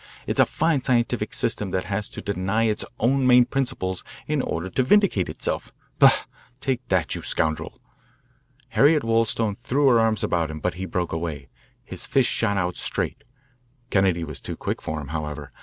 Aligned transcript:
It's 0.25 0.39
a 0.39 0.47
fine 0.47 0.81
scientific 0.81 1.31
system 1.31 1.69
that 1.69 1.83
has 1.83 2.09
to 2.09 2.23
deny 2.23 2.63
its 2.63 2.83
own 2.99 3.27
main 3.27 3.45
principles 3.45 4.03
in 4.25 4.41
order 4.41 4.67
to 4.67 4.81
vindicate 4.81 5.29
itself. 5.29 5.71
Bah! 5.99 6.25
Take 6.59 6.87
that, 6.87 7.13
you 7.13 7.21
scoundrel! 7.21 7.79
Harriet 8.69 9.03
Wollstone 9.03 9.55
threw 9.59 9.85
her 9.89 9.99
arms 9.99 10.23
about 10.23 10.49
him, 10.49 10.59
but 10.59 10.73
he 10.73 10.85
broke 10.87 11.11
away. 11.13 11.49
His 11.83 12.07
fist 12.07 12.31
shot 12.31 12.57
out 12.57 12.77
straight. 12.77 13.23
Kennedy 13.91 14.23
was 14.23 14.41
too 14.41 14.57
quick 14.57 14.81
for 14.81 14.99
him, 14.99 15.09
however. 15.09 15.51